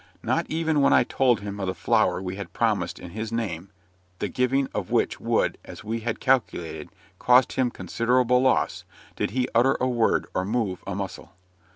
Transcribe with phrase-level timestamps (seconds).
[0.23, 3.69] Not even when I told him of the flour we had promised in his name,
[4.17, 6.89] the giving of which would, as we had calculated,
[7.19, 8.83] cost him considerable loss,
[9.15, 11.33] did he utter a word or move a muscle.